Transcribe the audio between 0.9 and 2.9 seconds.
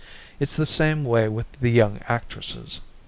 way with the young actresses.